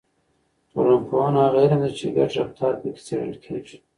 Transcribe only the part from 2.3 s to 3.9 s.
رفتار پکې څېړل کیږي.